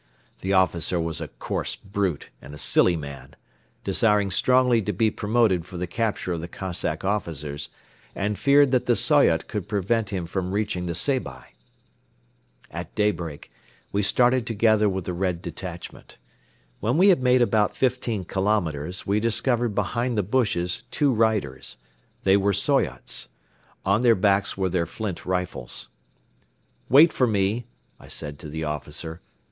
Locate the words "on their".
23.85-24.15